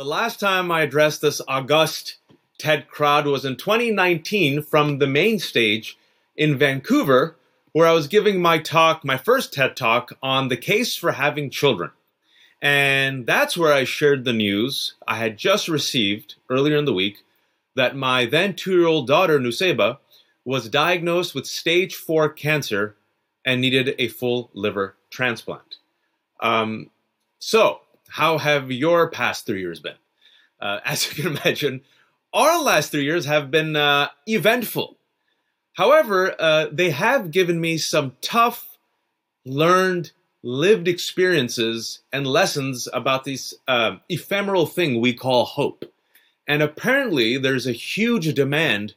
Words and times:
The 0.00 0.06
last 0.06 0.40
time 0.40 0.72
I 0.72 0.80
addressed 0.80 1.20
this 1.20 1.42
august 1.46 2.16
TED 2.56 2.88
crowd 2.88 3.26
was 3.26 3.44
in 3.44 3.56
2019 3.56 4.62
from 4.62 4.96
the 4.96 5.06
main 5.06 5.38
stage 5.38 5.98
in 6.34 6.56
Vancouver, 6.56 7.36
where 7.72 7.86
I 7.86 7.92
was 7.92 8.08
giving 8.08 8.40
my 8.40 8.60
talk, 8.60 9.04
my 9.04 9.18
first 9.18 9.52
TED 9.52 9.76
talk, 9.76 10.16
on 10.22 10.48
the 10.48 10.56
case 10.56 10.96
for 10.96 11.12
having 11.12 11.50
children. 11.50 11.90
And 12.62 13.26
that's 13.26 13.58
where 13.58 13.74
I 13.74 13.84
shared 13.84 14.24
the 14.24 14.32
news 14.32 14.94
I 15.06 15.16
had 15.16 15.36
just 15.36 15.68
received 15.68 16.36
earlier 16.48 16.78
in 16.78 16.86
the 16.86 16.94
week 16.94 17.22
that 17.76 17.94
my 17.94 18.24
then 18.24 18.54
two 18.54 18.78
year 18.78 18.86
old 18.86 19.06
daughter, 19.06 19.38
Nusayba, 19.38 19.98
was 20.46 20.70
diagnosed 20.70 21.34
with 21.34 21.44
stage 21.44 21.94
four 21.94 22.30
cancer 22.30 22.96
and 23.44 23.60
needed 23.60 23.94
a 23.98 24.08
full 24.08 24.48
liver 24.54 24.96
transplant. 25.10 25.76
Um, 26.40 26.88
so, 27.38 27.82
how 28.10 28.38
have 28.38 28.70
your 28.70 29.10
past 29.10 29.46
three 29.46 29.60
years 29.60 29.80
been? 29.80 29.94
Uh, 30.60 30.80
as 30.84 31.06
you 31.16 31.22
can 31.22 31.36
imagine, 31.36 31.82
our 32.32 32.62
last 32.62 32.90
three 32.90 33.04
years 33.04 33.24
have 33.26 33.50
been 33.50 33.76
uh, 33.76 34.08
eventful. 34.26 34.96
However, 35.74 36.34
uh, 36.38 36.66
they 36.70 36.90
have 36.90 37.30
given 37.30 37.60
me 37.60 37.78
some 37.78 38.16
tough, 38.20 38.78
learned, 39.44 40.12
lived 40.42 40.88
experiences 40.88 42.00
and 42.12 42.26
lessons 42.26 42.88
about 42.92 43.24
this 43.24 43.54
uh, 43.68 43.96
ephemeral 44.08 44.66
thing 44.66 45.00
we 45.00 45.14
call 45.14 45.44
hope. 45.44 45.84
And 46.46 46.62
apparently, 46.62 47.38
there's 47.38 47.66
a 47.66 47.72
huge 47.72 48.34
demand 48.34 48.94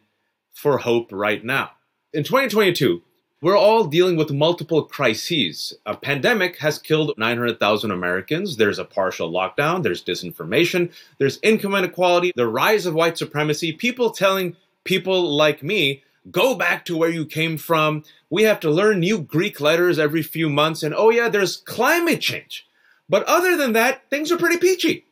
for 0.53 0.79
hope 0.79 1.11
right 1.11 1.43
now. 1.43 1.71
In 2.13 2.23
2022, 2.23 3.01
we're 3.43 3.57
all 3.57 3.83
dealing 3.83 4.15
with 4.15 4.31
multiple 4.31 4.83
crises. 4.83 5.73
A 5.85 5.97
pandemic 5.97 6.57
has 6.59 6.79
killed 6.79 7.13
900,000 7.17 7.91
Americans. 7.91 8.55
There's 8.55 8.79
a 8.79 8.85
partial 8.85 9.29
lockdown. 9.29 9.83
There's 9.83 10.01
disinformation. 10.01 10.93
There's 11.17 11.39
income 11.43 11.75
inequality. 11.75 12.31
The 12.37 12.47
rise 12.47 12.85
of 12.85 12.93
white 12.93 13.17
supremacy. 13.17 13.73
People 13.73 14.11
telling 14.11 14.55
people 14.85 15.35
like 15.35 15.61
me, 15.61 16.03
go 16.31 16.55
back 16.55 16.85
to 16.85 16.95
where 16.95 17.09
you 17.09 17.25
came 17.25 17.57
from. 17.57 18.05
We 18.29 18.43
have 18.43 18.61
to 18.61 18.71
learn 18.71 19.01
new 19.01 19.19
Greek 19.21 19.59
letters 19.59 19.99
every 19.99 20.23
few 20.23 20.49
months. 20.49 20.81
And 20.81 20.95
oh, 20.95 21.09
yeah, 21.09 21.27
there's 21.27 21.57
climate 21.57 22.21
change. 22.21 22.65
But 23.09 23.23
other 23.25 23.57
than 23.57 23.73
that, 23.73 24.09
things 24.09 24.31
are 24.31 24.37
pretty 24.37 24.57
peachy. 24.57 25.05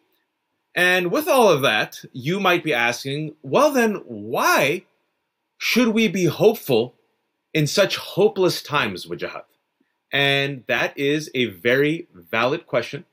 And 0.73 1.11
with 1.11 1.27
all 1.27 1.49
of 1.49 1.63
that, 1.63 2.01
you 2.13 2.39
might 2.39 2.63
be 2.63 2.73
asking, 2.73 3.35
well, 3.43 3.73
then 3.73 3.95
why 4.05 4.85
should 5.57 5.89
we 5.89 6.07
be 6.07 6.25
hopeful 6.25 6.95
in 7.53 7.67
such 7.67 7.97
hopeless 7.97 8.61
times, 8.61 9.05
Wajahat? 9.05 9.43
And 10.11 10.63
that 10.67 10.97
is 10.97 11.29
a 11.33 11.45
very 11.45 12.07
valid 12.13 12.67
question. 12.67 13.05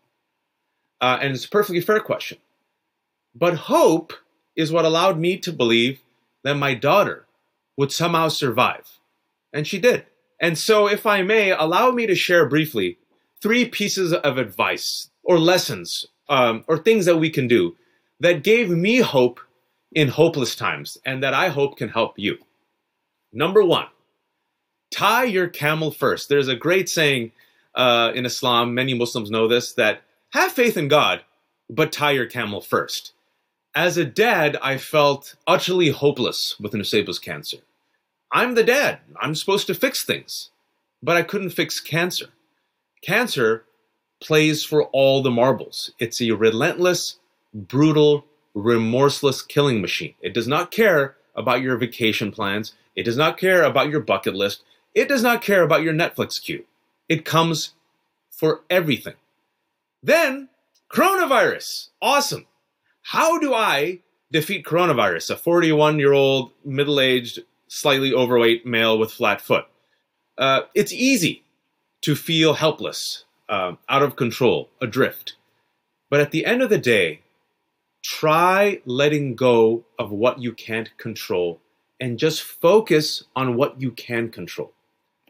Uh, 1.00 1.18
and 1.20 1.34
it's 1.34 1.44
a 1.44 1.48
perfectly 1.48 1.80
fair 1.80 2.00
question. 2.00 2.38
But 3.34 3.54
hope 3.54 4.12
is 4.56 4.72
what 4.72 4.84
allowed 4.84 5.18
me 5.18 5.36
to 5.38 5.52
believe 5.52 6.00
that 6.42 6.54
my 6.54 6.74
daughter 6.74 7.26
would 7.76 7.92
somehow 7.92 8.28
survive. 8.28 8.98
And 9.52 9.66
she 9.66 9.78
did. 9.78 10.06
And 10.40 10.58
so, 10.58 10.88
if 10.88 11.06
I 11.06 11.22
may, 11.22 11.50
allow 11.50 11.90
me 11.90 12.06
to 12.06 12.14
share 12.14 12.48
briefly 12.48 12.98
three 13.40 13.64
pieces 13.66 14.12
of 14.12 14.38
advice 14.38 15.10
or 15.22 15.38
lessons 15.38 16.06
um, 16.28 16.64
or 16.66 16.78
things 16.78 17.06
that 17.06 17.16
we 17.16 17.30
can 17.30 17.48
do 17.48 17.76
that 18.20 18.42
gave 18.42 18.68
me 18.68 18.98
hope 18.98 19.40
in 19.92 20.08
hopeless 20.08 20.54
times 20.54 20.98
and 21.04 21.22
that 21.22 21.34
I 21.34 21.48
hope 21.48 21.76
can 21.76 21.88
help 21.88 22.18
you. 22.18 22.38
Number 23.32 23.62
one, 23.62 23.86
tie 24.90 25.24
your 25.24 25.48
camel 25.48 25.90
first. 25.90 26.28
There's 26.28 26.48
a 26.48 26.56
great 26.56 26.88
saying 26.88 27.32
uh, 27.74 28.12
in 28.14 28.26
Islam, 28.26 28.74
many 28.74 28.94
Muslims 28.94 29.30
know 29.30 29.48
this, 29.48 29.72
that 29.74 30.02
have 30.30 30.52
faith 30.52 30.76
in 30.76 30.88
God, 30.88 31.22
but 31.70 31.92
tie 31.92 32.12
your 32.12 32.26
camel 32.26 32.60
first. 32.60 33.12
As 33.74 33.96
a 33.96 34.04
dad, 34.04 34.56
I 34.62 34.78
felt 34.78 35.36
utterly 35.46 35.90
hopeless 35.90 36.56
with 36.58 36.72
Nusayba's 36.72 37.18
cancer. 37.18 37.58
I'm 38.32 38.54
the 38.54 38.64
dad. 38.64 38.98
I'm 39.20 39.34
supposed 39.34 39.66
to 39.68 39.74
fix 39.74 40.04
things, 40.04 40.50
but 41.02 41.16
I 41.16 41.22
couldn't 41.22 41.50
fix 41.50 41.80
cancer. 41.80 42.26
Cancer 43.02 43.64
plays 44.20 44.64
for 44.64 44.84
all 44.84 45.22
the 45.22 45.30
marbles. 45.30 45.92
It's 45.98 46.20
a 46.20 46.32
relentless, 46.32 47.18
brutal, 47.54 48.24
remorseless 48.54 49.42
killing 49.42 49.80
machine. 49.80 50.14
It 50.20 50.34
does 50.34 50.48
not 50.48 50.70
care 50.70 51.16
about 51.36 51.62
your 51.62 51.76
vacation 51.76 52.32
plans. 52.32 52.74
It 52.96 53.04
does 53.04 53.16
not 53.16 53.38
care 53.38 53.62
about 53.62 53.90
your 53.90 54.00
bucket 54.00 54.34
list. 54.34 54.64
It 54.94 55.08
does 55.08 55.22
not 55.22 55.42
care 55.42 55.62
about 55.62 55.82
your 55.82 55.94
Netflix 55.94 56.42
queue. 56.42 56.64
It 57.08 57.24
comes 57.24 57.74
for 58.30 58.62
everything. 58.68 59.14
Then, 60.02 60.48
coronavirus. 60.90 61.88
Awesome. 62.00 62.46
How 63.02 63.38
do 63.38 63.54
I 63.54 64.00
defeat 64.30 64.64
coronavirus? 64.64 65.30
A 65.30 65.36
41 65.36 65.98
year 65.98 66.12
old, 66.12 66.52
middle 66.64 67.00
aged, 67.00 67.40
slightly 67.68 68.12
overweight 68.12 68.66
male 68.66 68.98
with 68.98 69.12
flat 69.12 69.40
foot. 69.40 69.66
Uh, 70.36 70.62
it's 70.74 70.92
easy 70.92 71.42
to 72.02 72.14
feel 72.14 72.54
helpless, 72.54 73.24
uh, 73.48 73.72
out 73.88 74.02
of 74.02 74.16
control, 74.16 74.70
adrift. 74.80 75.34
But 76.10 76.20
at 76.20 76.30
the 76.30 76.46
end 76.46 76.62
of 76.62 76.70
the 76.70 76.78
day, 76.78 77.22
try 78.04 78.80
letting 78.84 79.34
go 79.34 79.84
of 79.98 80.10
what 80.10 80.40
you 80.40 80.52
can't 80.52 80.96
control 80.96 81.60
and 82.00 82.18
just 82.18 82.42
focus 82.42 83.24
on 83.34 83.56
what 83.56 83.80
you 83.80 83.90
can 83.90 84.30
control. 84.30 84.72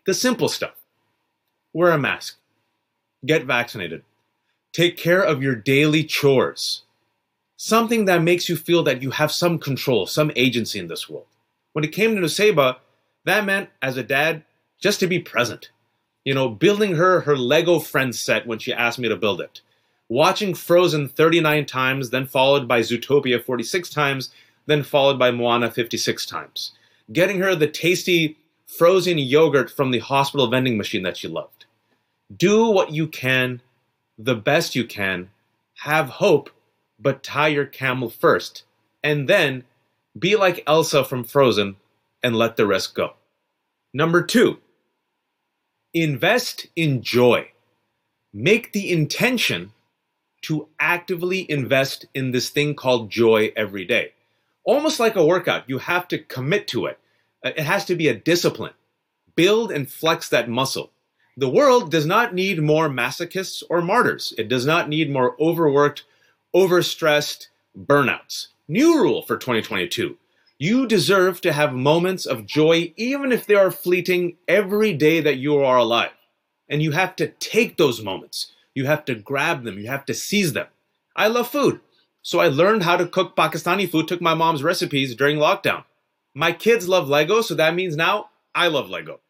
The 0.08 0.14
simple 0.14 0.48
stuff 0.48 0.72
wear 1.74 1.90
a 1.90 1.98
mask, 1.98 2.38
get 3.26 3.44
vaccinated, 3.44 4.04
take 4.72 4.96
care 4.96 5.22
of 5.22 5.42
your 5.42 5.54
daily 5.54 6.02
chores, 6.02 6.84
something 7.58 8.06
that 8.06 8.22
makes 8.22 8.48
you 8.48 8.56
feel 8.56 8.82
that 8.84 9.02
you 9.02 9.10
have 9.10 9.30
some 9.30 9.58
control, 9.58 10.06
some 10.06 10.32
agency 10.34 10.78
in 10.78 10.88
this 10.88 11.10
world. 11.10 11.26
When 11.74 11.84
it 11.84 11.92
came 11.92 12.14
to 12.14 12.22
Nusayba, 12.22 12.76
that 13.26 13.44
meant, 13.44 13.68
as 13.82 13.98
a 13.98 14.02
dad, 14.02 14.44
just 14.80 14.98
to 15.00 15.06
be 15.06 15.18
present. 15.18 15.68
You 16.24 16.32
know, 16.32 16.48
building 16.48 16.94
her 16.94 17.20
her 17.20 17.36
Lego 17.36 17.78
Friends 17.78 18.18
set 18.18 18.46
when 18.46 18.58
she 18.58 18.72
asked 18.72 18.98
me 18.98 19.10
to 19.10 19.16
build 19.16 19.42
it. 19.42 19.60
Watching 20.08 20.54
Frozen 20.54 21.10
39 21.10 21.66
times, 21.66 22.08
then 22.08 22.24
followed 22.24 22.66
by 22.66 22.80
Zootopia 22.80 23.44
46 23.44 23.90
times, 23.90 24.30
then 24.64 24.84
followed 24.84 25.18
by 25.18 25.30
Moana 25.30 25.70
56 25.70 26.24
times. 26.24 26.72
Getting 27.12 27.40
her 27.40 27.54
the 27.54 27.68
tasty 27.68 28.38
frozen 28.68 29.18
yogurt 29.18 29.70
from 29.70 29.90
the 29.90 29.98
hospital 29.98 30.46
vending 30.46 30.76
machine 30.76 31.02
that 31.02 31.16
she 31.16 31.26
loved. 31.26 31.64
Do 32.34 32.66
what 32.66 32.92
you 32.92 33.08
can, 33.08 33.62
the 34.18 34.36
best 34.36 34.76
you 34.76 34.84
can, 34.84 35.30
have 35.78 36.08
hope, 36.08 36.50
but 37.00 37.22
tie 37.22 37.48
your 37.48 37.64
camel 37.64 38.10
first, 38.10 38.64
and 39.02 39.28
then 39.28 39.64
be 40.18 40.36
like 40.36 40.62
Elsa 40.66 41.04
from 41.04 41.24
Frozen 41.24 41.76
and 42.22 42.36
let 42.36 42.56
the 42.56 42.66
rest 42.66 42.94
go. 42.94 43.14
Number 43.94 44.22
two, 44.22 44.58
invest 45.94 46.66
in 46.76 47.02
joy. 47.02 47.50
Make 48.32 48.72
the 48.72 48.92
intention 48.92 49.72
to 50.42 50.68
actively 50.78 51.50
invest 51.50 52.06
in 52.14 52.32
this 52.32 52.50
thing 52.50 52.74
called 52.74 53.10
joy 53.10 53.52
every 53.56 53.84
day. 53.84 54.12
Almost 54.64 55.00
like 55.00 55.16
a 55.16 55.24
workout, 55.24 55.68
you 55.68 55.78
have 55.78 56.06
to 56.08 56.18
commit 56.18 56.68
to 56.68 56.86
it. 56.86 56.98
Uh, 57.44 57.50
it 57.56 57.64
has 57.64 57.84
to 57.86 57.94
be 57.94 58.08
a 58.08 58.14
discipline. 58.14 58.74
Build 59.36 59.70
and 59.70 59.90
flex 59.90 60.28
that 60.28 60.48
muscle. 60.48 60.90
The 61.36 61.48
world 61.48 61.90
does 61.90 62.04
not 62.04 62.34
need 62.34 62.60
more 62.60 62.88
masochists 62.88 63.62
or 63.70 63.80
martyrs. 63.80 64.34
It 64.36 64.48
does 64.48 64.66
not 64.66 64.88
need 64.88 65.10
more 65.10 65.36
overworked, 65.40 66.04
overstressed 66.54 67.46
burnouts. 67.78 68.48
New 68.66 69.00
rule 69.00 69.22
for 69.22 69.36
2022. 69.36 70.16
You 70.58 70.86
deserve 70.88 71.40
to 71.42 71.52
have 71.52 71.72
moments 71.72 72.26
of 72.26 72.44
joy, 72.44 72.92
even 72.96 73.30
if 73.30 73.46
they 73.46 73.54
are 73.54 73.70
fleeting, 73.70 74.36
every 74.48 74.92
day 74.92 75.20
that 75.20 75.36
you 75.36 75.58
are 75.58 75.76
alive. 75.76 76.10
And 76.68 76.82
you 76.82 76.90
have 76.90 77.14
to 77.16 77.28
take 77.28 77.76
those 77.76 78.02
moments. 78.02 78.52
You 78.74 78.86
have 78.86 79.04
to 79.04 79.14
grab 79.14 79.62
them. 79.62 79.78
You 79.78 79.86
have 79.86 80.04
to 80.06 80.14
seize 80.14 80.54
them. 80.54 80.66
I 81.14 81.28
love 81.28 81.48
food. 81.48 81.80
So 82.22 82.40
I 82.40 82.48
learned 82.48 82.82
how 82.82 82.96
to 82.96 83.06
cook 83.06 83.36
Pakistani 83.36 83.88
food, 83.88 84.08
took 84.08 84.20
my 84.20 84.34
mom's 84.34 84.64
recipes 84.64 85.14
during 85.14 85.38
lockdown. 85.38 85.84
My 86.34 86.52
kids 86.52 86.88
love 86.88 87.08
Lego, 87.08 87.40
so 87.42 87.54
that 87.54 87.74
means 87.74 87.96
now 87.96 88.30
I 88.54 88.68
love 88.68 88.90
Lego. 88.90 89.20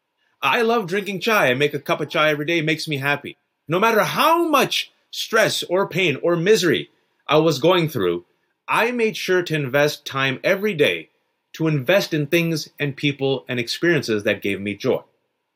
I 0.41 0.61
love 0.61 0.87
drinking 0.87 1.21
chai. 1.21 1.49
I 1.49 1.53
make 1.53 1.73
a 1.73 1.79
cup 1.79 2.01
of 2.01 2.09
chai 2.09 2.29
every 2.29 2.45
day. 2.45 2.59
It 2.59 2.65
makes 2.65 2.87
me 2.87 2.97
happy. 2.97 3.37
No 3.67 3.79
matter 3.79 4.03
how 4.03 4.47
much 4.47 4.91
stress 5.11 5.63
or 5.63 5.87
pain 5.87 6.17
or 6.21 6.35
misery 6.35 6.89
I 7.27 7.37
was 7.37 7.59
going 7.59 7.89
through, 7.89 8.25
I 8.67 8.91
made 8.91 9.17
sure 9.17 9.41
to 9.43 9.55
invest 9.55 10.05
time 10.05 10.39
every 10.43 10.73
day 10.73 11.09
to 11.53 11.67
invest 11.67 12.13
in 12.13 12.27
things 12.27 12.69
and 12.79 12.95
people 12.95 13.45
and 13.47 13.59
experiences 13.59 14.23
that 14.23 14.41
gave 14.41 14.61
me 14.61 14.75
joy. 14.75 15.01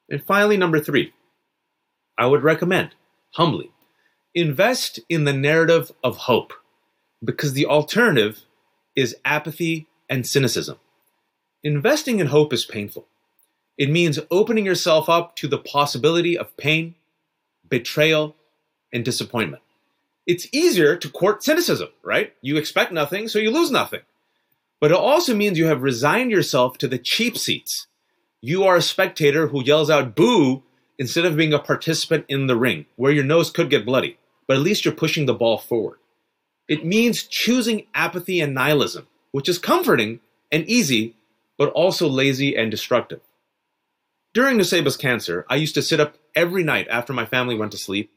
And 0.09 0.23
finally, 0.23 0.57
number 0.57 0.79
three, 0.79 1.13
I 2.17 2.25
would 2.25 2.43
recommend, 2.43 2.95
humbly, 3.35 3.71
invest 4.33 4.99
in 5.09 5.23
the 5.23 5.33
narrative 5.33 5.91
of 6.03 6.17
hope 6.17 6.53
because 7.23 7.53
the 7.53 7.67
alternative 7.67 8.41
is 8.95 9.15
apathy 9.23 9.87
and 10.09 10.27
cynicism. 10.27 10.77
Investing 11.63 12.19
in 12.19 12.27
hope 12.27 12.51
is 12.51 12.65
painful. 12.65 13.07
It 13.77 13.89
means 13.89 14.19
opening 14.29 14.65
yourself 14.65 15.07
up 15.07 15.35
to 15.37 15.47
the 15.47 15.57
possibility 15.57 16.37
of 16.37 16.55
pain, 16.57 16.95
betrayal, 17.69 18.35
and 18.91 19.05
disappointment. 19.05 19.63
It's 20.27 20.47
easier 20.51 20.95
to 20.97 21.09
court 21.09 21.43
cynicism, 21.43 21.89
right? 22.03 22.33
You 22.41 22.57
expect 22.57 22.91
nothing, 22.91 23.27
so 23.27 23.39
you 23.39 23.49
lose 23.49 23.71
nothing. 23.71 24.01
But 24.79 24.91
it 24.91 24.97
also 24.97 25.33
means 25.33 25.57
you 25.57 25.67
have 25.67 25.81
resigned 25.81 26.31
yourself 26.31 26.77
to 26.79 26.87
the 26.87 26.97
cheap 26.97 27.37
seats. 27.37 27.87
You 28.41 28.65
are 28.65 28.75
a 28.75 28.81
spectator 28.81 29.47
who 29.47 29.63
yells 29.63 29.89
out 29.89 30.15
boo 30.15 30.63
instead 30.99 31.25
of 31.25 31.37
being 31.37 31.53
a 31.53 31.59
participant 31.59 32.25
in 32.27 32.47
the 32.47 32.57
ring, 32.57 32.85
where 32.97 33.11
your 33.11 33.23
nose 33.23 33.49
could 33.49 33.69
get 33.69 33.85
bloody, 33.85 34.17
but 34.47 34.57
at 34.57 34.63
least 34.63 34.83
you're 34.83 34.93
pushing 34.93 35.25
the 35.25 35.33
ball 35.33 35.57
forward. 35.57 35.97
It 36.67 36.85
means 36.85 37.23
choosing 37.23 37.87
apathy 37.95 38.41
and 38.41 38.53
nihilism, 38.53 39.07
which 39.31 39.47
is 39.47 39.57
comforting 39.57 40.19
and 40.51 40.67
easy, 40.67 41.15
but 41.57 41.69
also 41.71 42.07
lazy 42.07 42.55
and 42.55 42.71
destructive. 42.71 43.21
During 44.33 44.57
Nusayba's 44.57 44.97
cancer, 44.97 45.45
I 45.49 45.55
used 45.57 45.75
to 45.75 45.81
sit 45.81 45.99
up 45.99 46.17
every 46.35 46.63
night 46.63 46.87
after 46.89 47.13
my 47.13 47.25
family 47.25 47.55
went 47.55 47.71
to 47.73 47.77
sleep, 47.77 48.11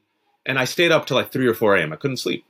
and 0.46 0.58
I 0.58 0.64
stayed 0.64 0.92
up 0.92 1.06
till 1.06 1.16
like 1.16 1.30
3 1.30 1.46
or 1.46 1.54
4 1.54 1.76
a.m. 1.76 1.92
I 1.92 1.96
couldn't 1.96 2.16
sleep. 2.16 2.44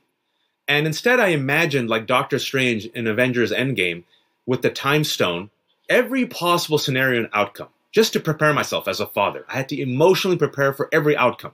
And 0.68 0.86
instead, 0.86 1.20
I 1.20 1.28
imagined, 1.28 1.88
like 1.88 2.06
Doctor 2.06 2.38
Strange 2.38 2.86
in 2.86 3.06
Avengers 3.06 3.52
Endgame, 3.52 4.04
with 4.46 4.62
the 4.62 4.70
time 4.70 5.04
stone, 5.04 5.50
every 5.88 6.26
possible 6.26 6.78
scenario 6.78 7.20
and 7.20 7.30
outcome, 7.32 7.68
just 7.92 8.12
to 8.12 8.20
prepare 8.20 8.52
myself 8.52 8.86
as 8.86 9.00
a 9.00 9.06
father. 9.06 9.44
I 9.48 9.54
had 9.56 9.68
to 9.70 9.80
emotionally 9.80 10.36
prepare 10.36 10.72
for 10.72 10.88
every 10.92 11.16
outcome. 11.16 11.52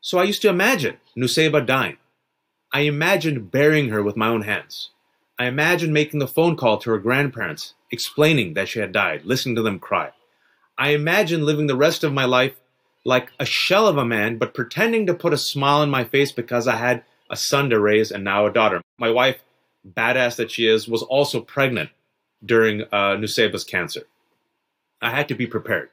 So 0.00 0.18
I 0.18 0.24
used 0.24 0.42
to 0.42 0.48
imagine 0.48 0.98
Nusayba 1.16 1.66
dying. 1.66 1.96
I 2.72 2.80
imagined 2.80 3.50
burying 3.50 3.88
her 3.88 4.02
with 4.02 4.16
my 4.16 4.28
own 4.28 4.42
hands. 4.42 4.90
I 5.40 5.46
imagined 5.46 5.94
making 5.94 6.20
the 6.20 6.28
phone 6.28 6.54
call 6.54 6.76
to 6.76 6.90
her 6.90 6.98
grandparents, 6.98 7.72
explaining 7.90 8.52
that 8.52 8.68
she 8.68 8.78
had 8.78 8.92
died, 8.92 9.24
listening 9.24 9.56
to 9.56 9.62
them 9.62 9.78
cry. 9.78 10.10
I 10.76 10.90
imagined 10.90 11.46
living 11.46 11.66
the 11.66 11.78
rest 11.78 12.04
of 12.04 12.12
my 12.12 12.26
life 12.26 12.60
like 13.06 13.30
a 13.40 13.46
shell 13.46 13.88
of 13.88 13.96
a 13.96 14.04
man, 14.04 14.36
but 14.36 14.52
pretending 14.52 15.06
to 15.06 15.14
put 15.14 15.32
a 15.32 15.38
smile 15.38 15.78
on 15.78 15.88
my 15.88 16.04
face 16.04 16.30
because 16.30 16.68
I 16.68 16.76
had 16.76 17.04
a 17.30 17.36
son 17.36 17.70
to 17.70 17.80
raise 17.80 18.10
and 18.10 18.22
now 18.22 18.44
a 18.44 18.52
daughter. 18.52 18.82
My 18.98 19.10
wife, 19.10 19.42
badass 19.90 20.36
that 20.36 20.50
she 20.50 20.66
is, 20.66 20.86
was 20.86 21.02
also 21.04 21.40
pregnant 21.40 21.88
during 22.44 22.82
uh, 22.92 23.16
Nusayba's 23.16 23.64
cancer. 23.64 24.02
I 25.00 25.08
had 25.08 25.26
to 25.28 25.34
be 25.34 25.46
prepared. 25.46 25.88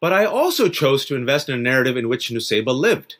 But 0.00 0.12
I 0.12 0.24
also 0.24 0.68
chose 0.68 1.04
to 1.04 1.14
invest 1.14 1.48
in 1.48 1.54
a 1.54 1.62
narrative 1.62 1.96
in 1.96 2.08
which 2.08 2.30
Nusayba 2.30 2.76
lived. 2.76 3.18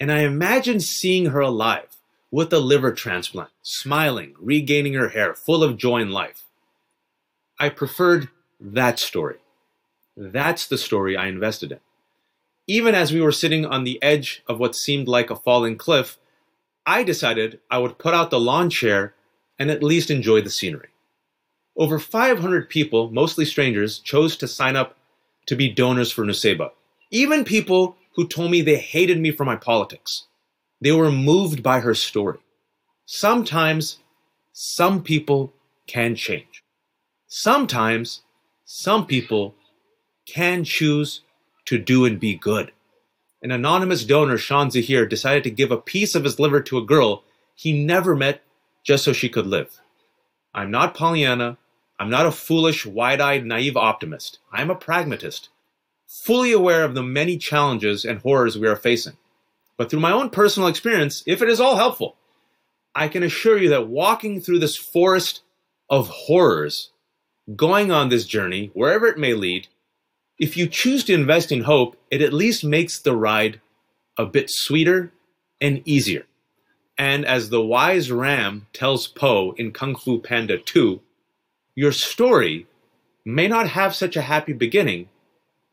And 0.00 0.10
I 0.10 0.20
imagined 0.20 0.84
seeing 0.84 1.26
her 1.26 1.40
alive 1.40 1.95
with 2.36 2.52
a 2.52 2.58
liver 2.58 2.92
transplant, 2.92 3.48
smiling, 3.62 4.34
regaining 4.38 4.92
her 4.92 5.08
hair, 5.08 5.32
full 5.32 5.64
of 5.64 5.78
joy 5.78 6.02
in 6.02 6.10
life. 6.10 6.44
I 7.58 7.70
preferred 7.70 8.28
that 8.60 8.98
story. 8.98 9.36
That's 10.18 10.66
the 10.66 10.76
story 10.76 11.16
I 11.16 11.28
invested 11.28 11.72
in. 11.72 11.80
Even 12.66 12.94
as 12.94 13.10
we 13.10 13.22
were 13.22 13.32
sitting 13.32 13.64
on 13.64 13.84
the 13.84 13.98
edge 14.02 14.42
of 14.46 14.58
what 14.58 14.76
seemed 14.76 15.08
like 15.08 15.30
a 15.30 15.34
falling 15.34 15.78
cliff, 15.78 16.18
I 16.84 17.04
decided 17.04 17.58
I 17.70 17.78
would 17.78 17.96
put 17.96 18.12
out 18.12 18.28
the 18.28 18.38
lawn 18.38 18.68
chair 18.68 19.14
and 19.58 19.70
at 19.70 19.82
least 19.82 20.10
enjoy 20.10 20.42
the 20.42 20.50
scenery. 20.50 20.90
Over 21.74 21.98
500 21.98 22.68
people, 22.68 23.10
mostly 23.10 23.46
strangers, 23.46 23.98
chose 23.98 24.36
to 24.36 24.46
sign 24.46 24.76
up 24.76 24.98
to 25.46 25.56
be 25.56 25.70
donors 25.70 26.12
for 26.12 26.22
Nusayba. 26.22 26.72
Even 27.10 27.44
people 27.44 27.96
who 28.14 28.28
told 28.28 28.50
me 28.50 28.60
they 28.60 28.76
hated 28.76 29.18
me 29.18 29.30
for 29.30 29.46
my 29.46 29.56
politics. 29.56 30.25
They 30.80 30.92
were 30.92 31.10
moved 31.10 31.62
by 31.62 31.80
her 31.80 31.94
story. 31.94 32.38
Sometimes, 33.06 33.98
some 34.52 35.02
people 35.02 35.52
can 35.86 36.14
change. 36.14 36.62
Sometimes, 37.26 38.22
some 38.64 39.06
people 39.06 39.54
can 40.26 40.64
choose 40.64 41.22
to 41.66 41.78
do 41.78 42.04
and 42.04 42.18
be 42.18 42.34
good. 42.34 42.72
An 43.42 43.50
anonymous 43.50 44.04
donor, 44.04 44.38
Sean 44.38 44.70
Zahir, 44.70 45.06
decided 45.06 45.44
to 45.44 45.50
give 45.50 45.70
a 45.70 45.76
piece 45.76 46.14
of 46.14 46.24
his 46.24 46.40
liver 46.40 46.60
to 46.62 46.78
a 46.78 46.84
girl 46.84 47.22
he 47.54 47.72
never 47.72 48.16
met 48.16 48.42
just 48.82 49.04
so 49.04 49.12
she 49.12 49.28
could 49.28 49.46
live. 49.46 49.80
I'm 50.54 50.70
not 50.70 50.94
Pollyanna. 50.94 51.58
I'm 51.98 52.10
not 52.10 52.26
a 52.26 52.32
foolish, 52.32 52.84
wide 52.84 53.20
eyed, 53.20 53.46
naive 53.46 53.76
optimist. 53.76 54.38
I'm 54.52 54.70
a 54.70 54.74
pragmatist, 54.74 55.48
fully 56.06 56.52
aware 56.52 56.84
of 56.84 56.94
the 56.94 57.02
many 57.02 57.38
challenges 57.38 58.04
and 58.04 58.18
horrors 58.20 58.58
we 58.58 58.68
are 58.68 58.76
facing. 58.76 59.16
But 59.76 59.90
through 59.90 60.00
my 60.00 60.12
own 60.12 60.30
personal 60.30 60.68
experience, 60.68 61.22
if 61.26 61.42
it 61.42 61.48
is 61.48 61.60
all 61.60 61.76
helpful, 61.76 62.16
I 62.94 63.08
can 63.08 63.22
assure 63.22 63.58
you 63.58 63.68
that 63.70 63.88
walking 63.88 64.40
through 64.40 64.60
this 64.60 64.76
forest 64.76 65.42
of 65.90 66.08
horrors, 66.08 66.90
going 67.54 67.90
on 67.92 68.08
this 68.08 68.24
journey, 68.24 68.70
wherever 68.72 69.06
it 69.06 69.18
may 69.18 69.34
lead, 69.34 69.68
if 70.38 70.56
you 70.56 70.66
choose 70.66 71.04
to 71.04 71.14
invest 71.14 71.52
in 71.52 71.62
hope, 71.62 71.96
it 72.10 72.22
at 72.22 72.32
least 72.32 72.64
makes 72.64 72.98
the 72.98 73.14
ride 73.14 73.60
a 74.18 74.26
bit 74.26 74.50
sweeter 74.50 75.12
and 75.60 75.82
easier. 75.84 76.26
And 76.98 77.26
as 77.26 77.50
the 77.50 77.60
wise 77.60 78.10
ram 78.10 78.66
tells 78.72 79.06
Po 79.06 79.52
in 79.52 79.72
Kung 79.72 79.94
Fu 79.94 80.18
Panda 80.18 80.58
2, 80.58 81.00
your 81.74 81.92
story 81.92 82.66
may 83.24 83.48
not 83.48 83.68
have 83.68 83.94
such 83.94 84.16
a 84.16 84.22
happy 84.22 84.54
beginning, 84.54 85.08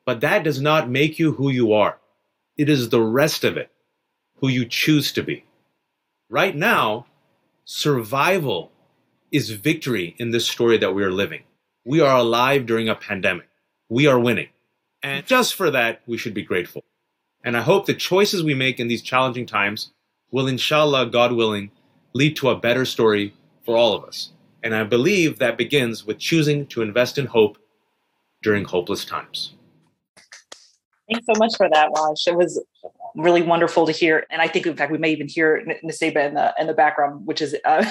but 0.06 0.20
that 0.20 0.44
does 0.44 0.60
not 0.60 0.90
make 0.90 1.18
you 1.20 1.34
who 1.34 1.50
you 1.50 1.72
are. 1.72 1.98
It 2.58 2.68
is 2.68 2.90
the 2.90 3.02
rest 3.02 3.46
of 3.46 3.56
it 3.56 3.72
who 4.44 4.50
you 4.50 4.66
choose 4.66 5.14
to 5.14 5.24
be. 5.24 5.46
Right 6.30 6.54
now, 6.54 7.06
survival 7.64 8.74
is 9.32 9.52
victory 9.52 10.18
in 10.20 10.32
this 10.32 10.46
story 10.46 10.78
that 10.80 10.94
we 10.94 11.02
are 11.02 11.14
living. 11.14 11.44
We 11.86 12.02
are 12.02 12.18
alive 12.18 12.66
during 12.66 12.90
a 12.90 12.96
pandemic. 12.96 13.48
We 13.88 14.06
are 14.06 14.20
winning. 14.20 14.50
And 15.02 15.26
just 15.26 15.56
for 15.56 15.72
that, 15.72 16.02
we 16.08 16.18
should 16.18 16.34
be 16.34 16.42
grateful. 16.42 16.84
And 17.42 17.56
I 17.56 17.62
hope 17.62 17.86
the 17.86 17.94
choices 17.94 18.44
we 18.44 18.54
make 18.54 18.82
in 18.82 18.90
these 18.90 19.02
challenging 19.02 19.46
times 19.46 19.94
will, 20.30 20.48
inshallah, 20.48 21.06
God 21.06 21.32
willing, 21.32 21.72
lead 22.12 22.36
to 22.36 22.50
a 22.50 22.60
better 22.60 22.84
story 22.84 23.34
for 23.64 23.78
all 23.78 23.94
of 23.94 24.04
us. 24.04 24.34
And 24.62 24.76
I 24.76 24.84
believe 24.84 25.40
that 25.40 25.58
begins 25.58 26.06
with 26.06 26.20
choosing 26.20 26.68
to 26.68 26.82
invest 26.82 27.18
in 27.18 27.28
hope 27.28 27.58
during 28.42 28.66
hopeless 28.66 29.06
times. 29.06 29.54
Thanks 31.10 31.26
so 31.28 31.40
much 31.40 31.56
for 31.56 31.70
that, 31.70 31.92
Raj. 31.96 32.28
It 32.28 32.36
was 32.36 32.62
really 33.16 33.42
wonderful 33.42 33.86
to 33.86 33.92
hear, 33.92 34.26
and 34.30 34.42
I 34.42 34.48
think 34.48 34.66
in 34.66 34.76
fact 34.76 34.92
we 34.92 34.98
may 34.98 35.12
even 35.12 35.28
hear 35.28 35.64
Nusayba 35.84 36.28
in 36.28 36.34
the 36.34 36.54
in 36.60 36.68
the 36.68 36.74
background, 36.74 37.26
which 37.26 37.42
is 37.42 37.56
uh, 37.66 37.86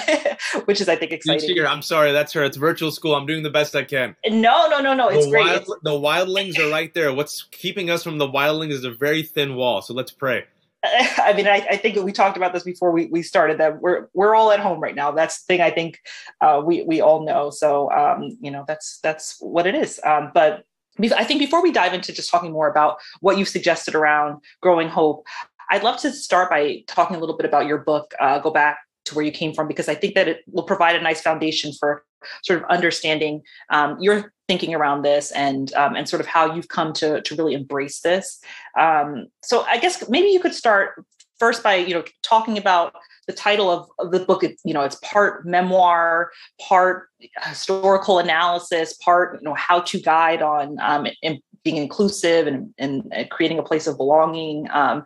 which 0.65 0.81
is 0.81 0.89
I 0.89 0.95
think 0.95 1.11
exciting. 1.11 1.65
I'm 1.65 1.81
sorry, 1.81 2.11
that's 2.11 2.33
her. 2.33 2.43
It's 2.43 2.57
virtual 2.57 2.91
school. 2.91 3.15
I'm 3.15 3.25
doing 3.25 3.43
the 3.43 3.49
best 3.49 3.75
I 3.75 3.83
can. 3.83 4.15
No, 4.27 4.67
no, 4.67 4.79
no, 4.79 4.93
no. 4.93 5.09
It's 5.09 5.25
the 5.25 5.31
great. 5.31 5.45
Wild, 5.45 5.61
it's... 5.61 5.71
the 5.83 5.91
wildlings 5.91 6.59
are 6.59 6.69
right 6.69 6.93
there. 6.93 7.13
What's 7.13 7.43
keeping 7.51 7.89
us 7.89 8.03
from 8.03 8.17
the 8.17 8.27
wildlings 8.27 8.71
is 8.71 8.83
a 8.83 8.91
very 8.91 9.23
thin 9.23 9.55
wall. 9.55 9.81
So 9.81 9.93
let's 9.93 10.11
pray. 10.11 10.45
I 11.17 11.33
mean, 11.33 11.47
I, 11.47 11.65
I, 11.69 11.77
think 11.77 11.95
we 12.03 12.11
talked 12.11 12.35
about 12.35 12.51
this 12.51 12.63
before 12.63 12.91
we, 12.91 13.05
we 13.05 13.23
started 13.23 13.57
that 13.59 13.81
we're 13.81 14.07
we're 14.13 14.35
all 14.35 14.51
at 14.51 14.59
home 14.59 14.81
right 14.81 14.95
now. 14.95 15.11
That's 15.11 15.41
the 15.41 15.45
thing 15.45 15.61
I 15.61 15.71
think 15.71 16.01
uh, 16.41 16.61
we 16.63 16.83
we 16.83 16.99
all 16.99 17.23
know. 17.23 17.51
So 17.51 17.89
um, 17.91 18.37
you 18.41 18.51
know 18.51 18.65
that's 18.67 18.99
that's 19.01 19.37
what 19.39 19.65
it 19.65 19.75
is. 19.75 20.01
Um, 20.03 20.31
but 20.33 20.65
I 20.99 21.23
think 21.23 21.39
before 21.39 21.61
we 21.61 21.71
dive 21.71 21.93
into 21.93 22.13
just 22.13 22.29
talking 22.29 22.51
more 22.51 22.69
about 22.69 22.97
what 23.19 23.37
you've 23.37 23.49
suggested 23.49 23.95
around 23.95 24.41
growing 24.61 24.89
hope, 24.89 25.25
I'd 25.69 25.83
love 25.83 25.99
to 26.01 26.11
start 26.11 26.49
by 26.49 26.83
talking 26.87 27.15
a 27.15 27.19
little 27.19 27.37
bit 27.37 27.45
about 27.45 27.65
your 27.65 27.79
book, 27.79 28.13
uh, 28.19 28.39
Go 28.39 28.51
Back 28.51 28.77
to 29.05 29.15
Where 29.15 29.25
You 29.25 29.31
Came 29.31 29.53
From, 29.53 29.67
because 29.67 29.89
I 29.89 29.95
think 29.95 30.15
that 30.15 30.27
it 30.27 30.43
will 30.47 30.63
provide 30.63 30.95
a 30.95 31.01
nice 31.01 31.21
foundation 31.21 31.73
for 31.73 32.03
sort 32.43 32.61
of 32.61 32.69
understanding 32.69 33.41
um, 33.69 33.97
your 33.99 34.33
thinking 34.47 34.73
around 34.73 35.03
this 35.03 35.31
and 35.31 35.73
um, 35.73 35.95
and 35.95 36.07
sort 36.07 36.19
of 36.19 36.27
how 36.27 36.53
you've 36.53 36.67
come 36.67 36.93
to 36.93 37.21
to 37.21 37.35
really 37.35 37.53
embrace 37.53 38.01
this. 38.01 38.39
Um, 38.77 39.27
so 39.41 39.63
I 39.63 39.77
guess 39.77 40.07
maybe 40.09 40.27
you 40.29 40.39
could 40.39 40.53
start 40.53 41.03
first 41.39 41.63
by 41.63 41.75
you 41.75 41.93
know 41.93 42.03
talking 42.21 42.57
about 42.57 42.95
the 43.27 43.33
title 43.33 43.69
of, 43.69 43.87
of 43.99 44.11
the 44.11 44.19
book 44.19 44.43
you 44.43 44.73
know 44.73 44.81
it's 44.81 44.97
part 45.03 45.45
memoir 45.45 46.31
part 46.61 47.07
historical 47.43 48.19
analysis 48.19 48.93
part 48.93 49.39
you 49.41 49.47
know 49.47 49.53
how 49.53 49.79
to 49.79 49.99
guide 49.99 50.41
on 50.41 50.77
um, 50.81 51.07
and 51.21 51.39
being 51.63 51.77
inclusive 51.77 52.47
and, 52.47 52.73
and, 52.77 53.13
creating 53.29 53.57
a 53.57 53.63
place 53.63 53.87
of 53.87 53.97
belonging. 53.97 54.67
Um, 54.71 55.03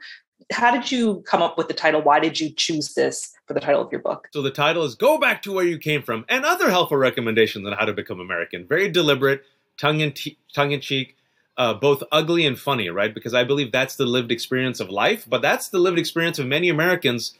how 0.52 0.72
did 0.72 0.92
you 0.92 1.24
come 1.28 1.42
up 1.42 1.58
with 1.58 1.68
the 1.68 1.74
title? 1.74 2.02
Why 2.02 2.20
did 2.20 2.40
you 2.40 2.50
choose 2.56 2.94
this 2.94 3.34
for 3.48 3.54
the 3.54 3.60
title 3.60 3.82
of 3.82 3.92
your 3.92 4.02
book? 4.02 4.28
So 4.34 4.42
the 4.42 4.52
title 4.52 4.84
is 4.84 4.96
go 4.96 5.18
back 5.18 5.42
to 5.44 5.52
where 5.52 5.66
you 5.66 5.78
came 5.78 6.02
from 6.02 6.26
and 6.30 6.46
other 6.46 6.70
helpful 6.70 6.98
recommendations 6.98 7.68
on 7.68 7.74
how 7.74 7.86
to 7.86 7.94
become 7.94 8.20
american. 8.20 8.66
Very 8.66 8.90
deliberate 8.90 9.44
tongue-in-cheek 9.78 10.40
tongue-in-cheek 10.54 11.16
uh, 11.58 11.74
both 11.74 12.04
ugly 12.12 12.46
and 12.46 12.60
funny, 12.60 12.90
right? 12.90 13.14
Because 13.14 13.34
I 13.34 13.44
believe 13.44 13.72
that's 13.72 13.96
the 13.96 14.06
lived 14.06 14.32
experience 14.32 14.80
of 14.80 14.90
life, 14.90 15.26
but 15.28 15.42
that's 15.42 15.70
the 15.70 15.80
lived 15.80 15.98
experience 15.98 16.38
of 16.40 16.46
many 16.46 16.70
Americans 16.70 17.34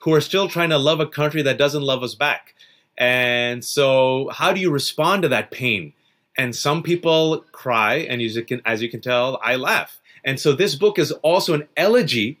who 0.00 0.12
are 0.12 0.20
still 0.20 0.48
trying 0.48 0.70
to 0.70 0.78
love 0.78 1.00
a 1.00 1.06
country 1.06 1.42
that 1.42 1.58
doesn't 1.58 1.82
love 1.82 2.02
us 2.02 2.14
back. 2.14 2.54
And 2.98 3.64
so, 3.64 4.28
how 4.32 4.52
do 4.52 4.60
you 4.60 4.70
respond 4.70 5.22
to 5.22 5.28
that 5.28 5.50
pain? 5.50 5.94
And 6.36 6.54
some 6.54 6.82
people 6.82 7.44
cry, 7.52 7.96
and 7.96 8.20
as 8.20 8.36
you 8.36 8.44
can, 8.44 8.60
as 8.66 8.82
you 8.82 8.90
can 8.90 9.00
tell, 9.00 9.40
I 9.42 9.56
laugh. 9.56 10.00
And 10.24 10.38
so, 10.38 10.52
this 10.52 10.74
book 10.74 10.98
is 10.98 11.12
also 11.22 11.54
an 11.54 11.68
elegy 11.76 12.38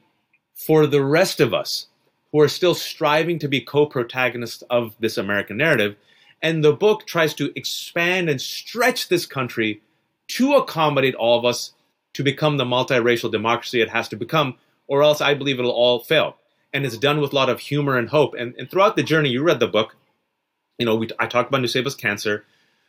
for 0.54 0.86
the 0.86 1.02
rest 1.02 1.40
of 1.40 1.54
us 1.54 1.86
who 2.30 2.40
are 2.40 2.48
still 2.48 2.74
striving 2.74 3.38
to 3.38 3.48
be 3.48 3.60
co 3.60 3.86
protagonists 3.86 4.62
of 4.68 4.94
this 5.00 5.16
American 5.16 5.56
narrative. 5.56 5.96
And 6.42 6.62
the 6.62 6.72
book 6.72 7.06
tries 7.06 7.34
to 7.34 7.52
expand 7.56 8.28
and 8.28 8.40
stretch 8.40 9.08
this 9.08 9.26
country 9.26 9.80
to 10.28 10.54
accommodate 10.54 11.14
all 11.14 11.38
of 11.38 11.44
us 11.44 11.72
to 12.14 12.22
become 12.22 12.56
the 12.56 12.64
multiracial 12.64 13.30
democracy 13.30 13.80
it 13.80 13.90
has 13.90 14.08
to 14.08 14.16
become, 14.16 14.56
or 14.86 15.02
else 15.02 15.20
I 15.20 15.34
believe 15.34 15.58
it'll 15.58 15.70
all 15.70 16.00
fail. 16.00 16.36
and 16.72 16.86
it's 16.86 16.96
done 16.96 17.20
with 17.20 17.32
a 17.32 17.36
lot 17.36 17.50
of 17.50 17.60
humor 17.60 17.98
and 17.98 18.08
hope. 18.08 18.34
And, 18.34 18.54
and 18.56 18.70
throughout 18.70 18.96
the 18.96 19.02
journey, 19.02 19.28
you 19.28 19.42
read 19.42 19.60
the 19.60 19.66
book. 19.66 19.94
You 20.78 20.86
know, 20.86 20.96
we, 20.96 21.08
I 21.18 21.26
talked 21.26 21.48
about 21.48 21.60
Nusayba's 21.60 21.94
cancer, 21.94 22.44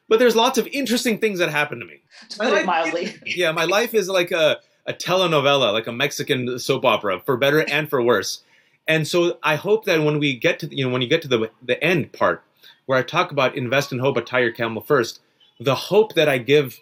but 0.08 0.20
there's 0.20 0.36
lots 0.36 0.58
of 0.58 0.68
interesting 0.68 1.20
things 1.20 1.40
that 1.40 1.50
happened 1.50 1.82
to 1.82 1.88
me. 1.88 2.02
To 2.30 2.38
put 2.40 2.54
it 2.54 2.66
mildly. 2.66 3.16
Yeah, 3.26 3.52
my 3.52 3.66
life 3.66 3.94
is 3.94 4.08
like 4.08 4.32
a, 4.32 4.60
a 4.86 4.94
telenovela, 4.94 5.74
like 5.74 5.88
a 5.88 5.92
Mexican 5.92 6.58
soap 6.60 6.86
opera, 6.86 7.22
for 7.26 7.36
better 7.38 7.60
and 7.70 7.90
for 7.90 8.02
worse. 8.02 8.42
And 8.88 9.08
so 9.08 9.38
I 9.44 9.56
hope 9.56 9.86
that 9.86 10.02
when 10.04 10.20
we 10.20 10.38
get 10.38 10.60
to 10.60 10.76
you 10.76 10.86
know 10.86 10.92
when 10.92 11.02
you 11.02 11.08
get 11.08 11.22
to 11.22 11.28
the 11.28 11.52
the 11.62 11.82
end 11.82 12.12
part 12.12 12.44
where 12.86 13.00
I 13.00 13.04
talk 13.04 13.32
about 13.32 13.56
invest 13.56 13.92
in 13.94 14.00
hope, 14.00 14.16
but 14.16 14.28
tie 14.28 14.40
your 14.40 14.52
camel 14.52 14.82
first, 14.82 15.22
the 15.60 15.76
hope 15.76 16.16
that 16.16 16.28
I 16.28 16.38
give 16.38 16.82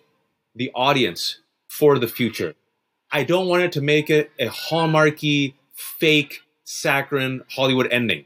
the 0.56 0.72
audience 0.76 1.40
for 1.68 1.98
the 2.00 2.08
future. 2.08 2.56
I 3.12 3.24
don't 3.24 3.48
want 3.48 3.64
it 3.64 3.72
to 3.74 3.82
make 3.82 4.10
it 4.10 4.32
a 4.40 4.48
hallmarky, 4.48 5.56
fake, 5.74 6.42
saccharine 6.64 7.44
Hollywood 7.50 7.88
ending. 7.92 8.26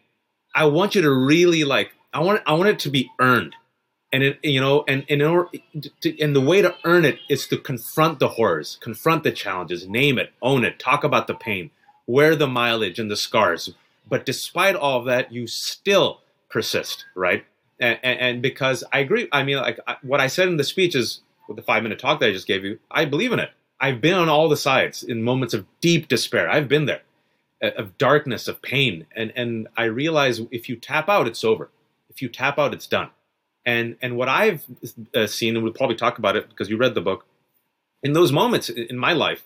I 0.54 0.66
want 0.66 0.96
you 0.96 1.02
to 1.02 1.12
really 1.12 1.64
like. 1.64 1.92
I 2.14 2.22
want. 2.22 2.42
I 2.46 2.54
want 2.54 2.70
it 2.70 2.80
to 2.80 2.90
be 2.90 3.10
earned, 3.20 3.56
and 4.14 4.24
it, 4.24 4.40
you 4.44 4.62
know, 4.62 4.84
and, 4.88 5.06
and 5.10 5.22
in 5.22 5.28
order, 5.28 5.50
to, 6.02 6.22
and 6.22 6.36
the 6.36 6.42
way 6.42 6.62
to 6.62 6.76
earn 6.86 7.04
it 7.04 7.20
is 7.30 7.48
to 7.48 7.58
confront 7.58 8.20
the 8.20 8.30
horrors, 8.30 8.78
confront 8.80 9.24
the 9.24 9.32
challenges, 9.32 9.88
name 9.88 10.18
it, 10.18 10.32
own 10.42 10.64
it, 10.64 10.80
talk 10.80 11.04
about 11.04 11.28
the 11.28 11.34
pain, 11.34 11.72
wear 12.08 12.36
the 12.36 12.48
mileage 12.48 13.00
and 13.00 13.12
the 13.12 13.18
scars. 13.18 13.74
But 14.08 14.26
despite 14.26 14.76
all 14.76 15.00
of 15.00 15.06
that, 15.06 15.34
you 15.34 15.48
still 15.48 16.22
persist, 16.50 17.06
right? 17.16 17.44
And, 17.80 18.00
and, 18.04 18.20
and 18.20 18.42
because 18.42 18.84
I 18.94 19.00
agree. 19.00 19.28
I 19.32 19.44
mean, 19.44 19.58
like 19.58 19.80
I, 19.88 19.98
what 20.04 20.22
I 20.22 20.28
said 20.28 20.48
in 20.48 20.58
the 20.58 20.64
speech 20.64 20.96
is 20.96 21.22
with 21.48 21.58
the 21.58 21.64
five 21.64 21.84
minute 21.84 22.00
talk 22.00 22.20
that 22.20 22.30
I 22.30 22.34
just 22.34 22.48
gave 22.48 22.64
you. 22.64 22.80
I 22.92 23.06
believe 23.06 23.32
in 23.32 23.40
it. 23.40 23.52
I've 23.80 24.02
been 24.02 24.14
on 24.14 24.30
all 24.30 24.50
the 24.50 24.58
sides 24.58 25.04
in 25.04 25.24
moments 25.24 25.54
of 25.54 25.66
deep 25.82 26.08
despair. 26.08 26.50
I've 26.50 26.68
been 26.68 26.86
there, 26.86 27.02
of 27.62 27.98
darkness, 27.98 28.48
of 28.48 28.62
pain, 28.62 29.06
and 29.16 29.34
and 29.36 29.68
I 29.76 29.86
realize 29.86 30.42
if 30.52 30.70
you 30.70 30.76
tap 30.76 31.10
out, 31.10 31.28
it's 31.28 31.44
over. 31.44 31.70
If 32.10 32.22
you 32.22 32.30
tap 32.30 32.58
out, 32.58 32.74
it's 32.74 32.88
done. 32.88 33.10
And 33.66 33.98
and 34.02 34.16
what 34.16 34.30
I've 34.30 34.64
uh, 35.14 35.28
seen, 35.28 35.56
and 35.56 35.64
we'll 35.64 35.74
probably 35.74 35.96
talk 35.96 36.18
about 36.18 36.36
it 36.36 36.50
because 36.50 36.70
you 36.70 36.78
read 36.78 36.96
the 36.96 37.02
book, 37.02 37.26
in 38.04 38.14
those 38.14 38.32
moments 38.32 38.70
in 38.70 38.98
my 38.98 39.14
life 39.14 39.44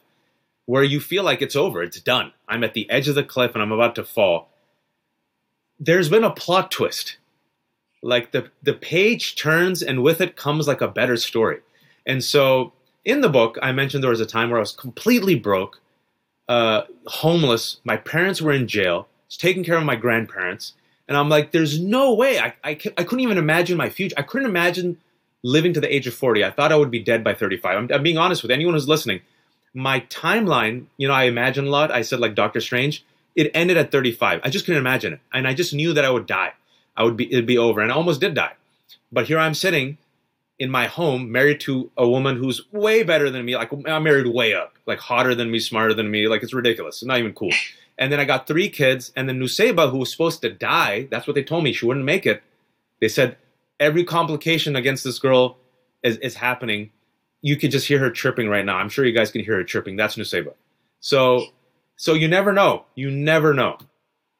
where 0.65 0.83
you 0.83 0.99
feel 0.99 1.23
like 1.23 1.41
it's 1.41 1.55
over, 1.55 1.81
it's 1.81 1.99
done. 1.99 2.31
I'm 2.47 2.63
at 2.63 2.75
the 2.75 2.87
edge 2.91 3.07
of 3.07 3.15
the 3.15 3.23
cliff 3.23 3.53
and 3.55 3.63
I'm 3.63 3.71
about 3.71 3.95
to 3.95 4.03
fall. 4.03 4.49
There's 5.79 6.09
been 6.09 6.23
a 6.23 6.29
plot 6.29 6.69
twist. 6.69 7.17
Like 8.03 8.31
the 8.31 8.51
the 8.61 8.73
page 8.73 9.35
turns 9.35 9.81
and 9.81 10.03
with 10.03 10.21
it 10.21 10.35
comes 10.35 10.67
like 10.67 10.81
a 10.81 10.87
better 10.87 11.17
story. 11.17 11.61
And 12.09 12.23
so 12.23 12.73
in 13.05 13.21
the 13.21 13.29
book, 13.29 13.59
I 13.61 13.71
mentioned 13.71 14.03
there 14.03 14.09
was 14.09 14.19
a 14.19 14.25
time 14.25 14.49
where 14.49 14.57
I 14.57 14.61
was 14.61 14.71
completely 14.71 15.35
broke, 15.35 15.79
uh, 16.47 16.81
homeless. 17.05 17.79
My 17.83 17.97
parents 17.97 18.41
were 18.41 18.51
in 18.51 18.67
jail. 18.67 19.07
I 19.07 19.25
was 19.27 19.37
taking 19.37 19.63
care 19.63 19.77
of 19.77 19.83
my 19.83 19.95
grandparents. 19.95 20.73
And 21.07 21.15
I'm 21.15 21.29
like, 21.29 21.51
there's 21.51 21.79
no 21.79 22.15
way. 22.15 22.39
I, 22.39 22.55
I, 22.63 22.71
I 22.71 23.03
couldn't 23.03 23.19
even 23.19 23.37
imagine 23.37 23.77
my 23.77 23.91
future. 23.91 24.15
I 24.17 24.23
couldn't 24.23 24.49
imagine 24.49 24.97
living 25.43 25.71
to 25.73 25.79
the 25.79 25.93
age 25.93 26.07
of 26.07 26.15
40. 26.15 26.43
I 26.43 26.49
thought 26.49 26.71
I 26.71 26.77
would 26.77 26.89
be 26.89 26.99
dead 26.99 27.23
by 27.23 27.35
35. 27.35 27.77
I'm, 27.77 27.89
I'm 27.93 28.03
being 28.03 28.17
honest 28.17 28.41
with 28.41 28.51
anyone 28.51 28.73
who's 28.73 28.89
listening. 28.89 29.21
My 29.75 29.99
timeline, 30.01 30.87
you 30.97 31.07
know, 31.07 31.13
I 31.13 31.25
imagine 31.25 31.67
a 31.67 31.69
lot. 31.69 31.91
I 31.91 32.01
said, 32.01 32.19
like 32.19 32.33
Doctor 32.33 32.59
Strange, 32.59 33.05
it 33.35 33.51
ended 33.53 33.77
at 33.77 33.91
35. 33.91 34.41
I 34.43 34.49
just 34.49 34.65
couldn't 34.65 34.81
imagine 34.81 35.13
it. 35.13 35.19
And 35.31 35.47
I 35.47 35.53
just 35.53 35.75
knew 35.75 35.93
that 35.93 36.05
I 36.05 36.09
would 36.09 36.25
die. 36.25 36.53
I 36.97 37.03
would 37.03 37.15
be, 37.15 37.31
it'd 37.31 37.45
be 37.45 37.59
over. 37.59 37.81
And 37.81 37.91
I 37.91 37.95
almost 37.95 38.19
did 38.19 38.33
die. 38.33 38.53
But 39.11 39.27
here 39.27 39.37
I'm 39.37 39.53
sitting 39.53 39.99
in 40.59 40.69
my 40.69 40.87
home, 40.87 41.31
married 41.31 41.61
to 41.61 41.89
a 41.97 42.07
woman 42.07 42.35
who's 42.35 42.71
way 42.71 43.01
better 43.01 43.29
than 43.29 43.45
me. 43.45 43.55
Like 43.55 43.71
I'm 43.71 44.03
married 44.03 44.27
way 44.27 44.53
up, 44.53 44.77
like 44.85 44.99
hotter 44.99 45.33
than 45.33 45.49
me, 45.49 45.59
smarter 45.59 45.93
than 45.93 46.11
me. 46.11 46.27
Like 46.27 46.43
it's 46.43 46.53
ridiculous. 46.53 46.97
It's 46.97 47.05
not 47.05 47.19
even 47.19 47.33
cool. 47.33 47.53
And 47.97 48.11
then 48.11 48.19
I 48.19 48.25
got 48.25 48.47
three 48.47 48.69
kids, 48.69 49.11
and 49.15 49.27
then 49.27 49.39
Nusayba, 49.39 49.91
who 49.91 49.97
was 49.97 50.11
supposed 50.11 50.41
to 50.41 50.49
die, 50.49 51.07
that's 51.11 51.27
what 51.27 51.35
they 51.35 51.43
told 51.43 51.63
me. 51.63 51.73
She 51.73 51.85
wouldn't 51.85 52.05
make 52.05 52.25
it. 52.25 52.43
They 53.01 53.09
said 53.09 53.37
every 53.79 54.03
complication 54.03 54.75
against 54.75 55.03
this 55.03 55.19
girl 55.19 55.57
is, 56.03 56.17
is 56.17 56.35
happening. 56.35 56.91
You 57.41 57.57
could 57.57 57.71
just 57.71 57.87
hear 57.87 57.99
her 57.99 58.11
chirping 58.11 58.49
right 58.49 58.65
now. 58.65 58.77
I'm 58.77 58.89
sure 58.89 59.05
you 59.05 59.13
guys 59.13 59.31
can 59.31 59.43
hear 59.43 59.55
her 59.55 59.63
chirping. 59.63 59.95
That's 59.95 60.15
Nusayba. 60.15 60.53
So, 60.99 61.45
so 61.95 62.13
you 62.13 62.27
never 62.27 62.51
know. 62.51 62.85
You 62.95 63.11
never 63.11 63.53
know 63.53 63.77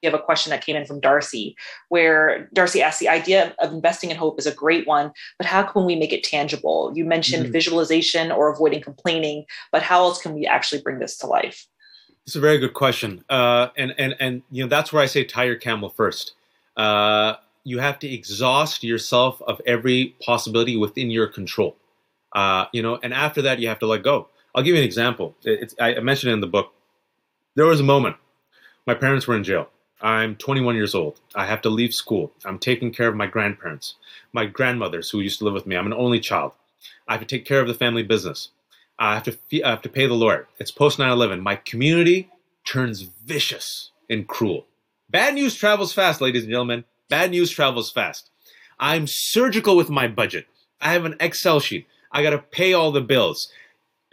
have 0.08 0.20
a 0.20 0.24
question 0.24 0.50
that 0.52 0.64
came 0.64 0.76
in 0.76 0.86
from 0.86 1.00
Darcy, 1.00 1.56
where 1.90 2.50
Darcy 2.54 2.82
asked 2.82 3.00
the 3.00 3.10
idea 3.10 3.54
of 3.60 3.72
investing 3.72 4.12
in 4.12 4.18
hope 4.18 4.40
is 4.40 4.46
a 4.46 4.54
great 4.54 4.88
one, 4.88 5.12
but 5.38 5.46
how 5.46 5.64
can 5.64 5.86
we 5.86 5.96
make 5.96 6.14
it 6.14 6.24
tangible? 6.24 6.92
You 6.96 7.06
mentioned 7.06 7.44
mm-hmm. 7.44 7.52
visualization 7.52 8.32
or 8.32 8.52
avoiding 8.52 8.82
complaining, 8.82 9.46
but 9.72 9.82
how 9.82 10.04
else 10.04 10.22
can 10.22 10.34
we 10.34 10.46
actually 10.46 10.82
bring 10.82 11.00
this 11.00 11.18
to 11.18 11.28
life? 11.28 11.68
It's 12.26 12.36
a 12.36 12.40
very 12.40 12.60
good 12.60 12.74
question, 12.74 13.24
uh, 13.30 13.70
and 13.76 13.94
and 13.98 14.16
and 14.20 14.44
you 14.52 14.64
know 14.64 14.70
that's 14.70 14.94
where 14.94 15.02
I 15.02 15.08
say 15.08 15.24
tie 15.24 15.46
your 15.46 15.56
camel 15.56 15.90
first. 15.90 16.34
Uh, 16.78 17.36
you 17.64 17.80
have 17.80 17.98
to 18.00 18.08
exhaust 18.08 18.84
yourself 18.84 19.42
of 19.42 19.60
every 19.66 20.16
possibility 20.22 20.78
within 20.78 21.10
your 21.10 21.28
control. 21.28 21.76
Uh, 22.34 22.66
you 22.72 22.84
know, 22.84 23.00
and 23.02 23.14
after 23.14 23.42
that, 23.42 23.60
you 23.60 23.68
have 23.68 23.80
to 23.80 23.88
let 23.88 24.04
go. 24.04 24.28
I'll 24.54 24.64
give 24.64 24.76
you 24.76 24.82
an 24.82 24.86
example. 24.86 25.36
It's, 25.44 25.74
I 25.80 26.00
mentioned 26.00 26.30
it 26.32 26.34
in 26.34 26.40
the 26.40 26.48
book. 26.48 26.74
There 27.56 27.66
was 27.66 27.80
a 27.80 27.84
moment. 27.84 28.16
My 28.86 28.94
parents 28.94 29.28
were 29.28 29.36
in 29.36 29.44
jail 29.44 29.70
I'm 30.02 30.36
21 30.36 30.76
years 30.76 30.96
old. 30.96 31.20
I 31.36 31.46
have 31.46 31.62
to 31.62 31.70
leave 31.70 31.94
school. 31.94 32.32
I'm 32.46 32.58
taking 32.60 32.92
care 32.92 33.10
of 33.10 33.16
my 33.16 33.28
grandparents, 33.28 33.96
my 34.32 34.46
grandmothers 34.46 35.10
who 35.10 35.20
used 35.20 35.40
to 35.40 35.46
live 35.46 35.54
with 35.54 35.68
me. 35.68 35.76
I'm 35.76 35.88
an 35.88 35.94
only 35.94 36.20
child. 36.20 36.54
I 37.08 37.14
have 37.14 37.22
to 37.22 37.28
take 37.28 37.46
care 37.46 37.60
of 37.60 37.68
the 37.68 37.74
family 37.74 38.04
business. 38.04 38.50
I 38.98 39.16
have 39.16 39.24
to, 39.24 39.34
fee- 39.34 39.64
I 39.64 39.72
have 39.72 39.82
to 39.82 39.90
pay 39.90 40.08
the 40.08 40.14
lawyer. 40.14 40.48
It's 40.58 40.72
post 40.72 41.00
9 41.00 41.10
11. 41.10 41.42
My 41.42 41.58
community 41.58 42.30
turns 42.66 43.02
vicious 43.02 43.92
and 44.10 44.28
cruel. 44.28 44.68
Bad 45.10 45.34
news 45.34 45.56
travels 45.56 45.92
fast, 45.92 46.22
ladies 46.22 46.44
and 46.44 46.52
gentlemen. 46.52 46.86
Bad 47.10 47.32
news 47.32 47.50
travels 47.50 47.92
fast. 47.92 48.30
I'm 48.80 49.08
surgical 49.08 49.76
with 49.76 49.90
my 49.90 50.08
budget. 50.08 50.46
I 50.80 50.94
have 50.94 51.06
an 51.06 51.16
Excel 51.20 51.60
sheet. 51.60 51.88
I 52.12 52.24
got 52.24 52.30
to 52.30 52.38
pay 52.40 52.74
all 52.74 52.92
the 52.92 53.02
bills. 53.02 53.52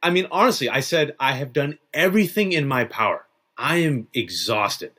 I 0.03 0.11
mean, 0.11 0.27
honestly, 0.31 0.69
I 0.69 0.81
said, 0.81 1.15
I 1.21 1.33
have 1.33 1.53
done 1.53 1.79
everything 1.95 2.53
in 2.53 2.67
my 2.67 2.85
power. 2.85 3.27
I 3.57 3.77
am 3.79 4.09
exhausted. 4.13 4.93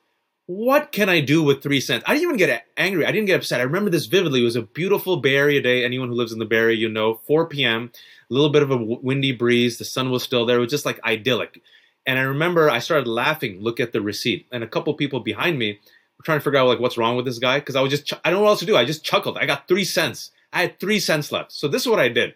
What 0.46 0.92
can 0.92 1.10
I 1.10 1.22
do 1.22 1.42
with 1.42 1.64
three 1.64 1.82
cents? 1.82 2.04
I 2.08 2.14
didn't 2.14 2.24
even 2.24 2.38
get 2.38 2.66
angry. 2.78 3.06
I 3.06 3.12
didn't 3.12 3.28
get 3.28 3.38
upset. 3.38 3.60
I 3.60 3.64
remember 3.64 3.90
this 3.90 4.06
vividly. 4.06 4.42
It 4.42 4.46
was 4.46 4.56
a 4.56 4.62
beautiful 4.62 5.18
Bay 5.18 5.36
Area 5.36 5.62
day. 5.62 5.84
Anyone 5.84 6.10
who 6.10 6.16
lives 6.16 6.34
in 6.34 6.40
the 6.40 6.46
Bay 6.46 6.58
Area, 6.58 6.78
you 6.78 6.90
know, 6.90 7.22
4 7.26 7.48
p.m., 7.48 7.92
a 8.30 8.34
little 8.34 8.50
bit 8.50 8.64
of 8.64 8.72
a 8.72 8.78
windy 8.78 9.32
breeze. 9.32 9.78
The 9.78 9.86
sun 9.86 10.12
was 10.12 10.24
still 10.24 10.46
there. 10.46 10.58
It 10.58 10.62
was 10.62 10.72
just 10.72 10.86
like 10.86 11.00
idyllic. 11.06 11.62
And 12.06 12.20
I 12.20 12.24
remember 12.24 12.70
I 12.70 12.80
started 12.80 13.08
laughing, 13.08 13.62
look 13.62 13.80
at 13.80 13.94
the 13.94 14.02
receipt. 14.02 14.48
And 14.52 14.64
a 14.64 14.68
couple 14.68 14.94
people 14.96 15.22
behind 15.22 15.58
me 15.58 15.80
were 16.18 16.24
trying 16.24 16.40
to 16.40 16.44
figure 16.44 16.60
out, 16.60 16.68
like, 16.68 16.80
what's 16.80 16.98
wrong 16.98 17.16
with 17.16 17.26
this 17.26 17.40
guy? 17.40 17.60
Because 17.60 17.76
I 17.78 17.82
was 17.82 17.92
just, 17.92 18.08
ch- 18.08 18.20
I 18.26 18.30
don't 18.30 18.40
know 18.40 18.44
what 18.44 18.50
else 18.50 18.60
to 18.60 18.66
do. 18.66 18.76
I 18.76 18.84
just 18.86 19.06
chuckled. 19.06 19.38
I 19.38 19.46
got 19.46 19.68
three 19.68 19.86
cents. 19.86 20.32
I 20.52 20.62
had 20.62 20.80
three 20.80 21.00
cents 21.00 21.32
left. 21.32 21.54
So 21.54 21.68
this 21.68 21.84
is 21.84 21.88
what 21.88 22.00
I 22.00 22.10
did. 22.10 22.36